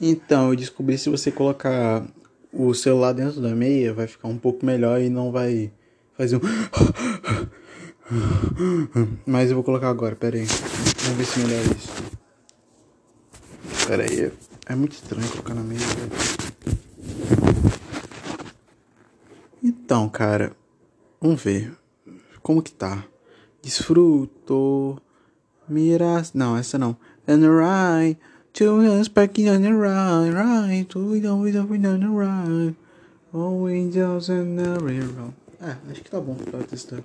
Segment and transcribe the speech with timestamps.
[0.00, 2.06] Então, eu descobri se você colocar
[2.52, 5.70] o celular dentro da meia, vai ficar um pouco melhor e não vai
[6.16, 6.40] fazer um.
[9.26, 10.44] Mas eu vou colocar agora, pera aí.
[10.44, 11.92] Vamos ver se melhora isso.
[13.86, 14.32] Pera aí.
[14.66, 15.80] É muito estranho colocar na meia.
[19.62, 20.56] Então, cara.
[21.20, 21.76] Vamos ver.
[22.42, 23.04] Como que tá?
[23.62, 25.00] Desfruto.
[25.68, 26.32] Miras.
[26.32, 26.96] Não, essa não.
[27.28, 28.18] And right.
[28.52, 30.86] Two us packing on the right, right?
[30.88, 32.74] Two don't, we in the right.
[33.32, 35.34] All windows and the railroad.
[35.62, 37.02] Ah, acho que tá bom pra testar.